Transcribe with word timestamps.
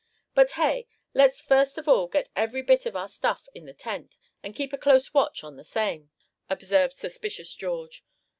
"But 0.33 0.53
hey, 0.53 0.87
let's 1.13 1.39
first 1.41 1.77
of 1.77 1.87
all 1.87 2.07
get 2.07 2.31
every 2.35 2.63
bit 2.63 2.87
of 2.87 2.95
our 2.95 3.07
stuff 3.07 3.47
in 3.53 3.65
the 3.67 3.73
tent, 3.75 4.17
and 4.41 4.55
keep 4.55 4.73
a 4.73 4.77
close 4.79 5.13
watch 5.13 5.43
on 5.43 5.57
the 5.57 5.63
same," 5.63 6.09
observed 6.49 6.93
suspicious 6.95 7.53
George. 7.53 8.03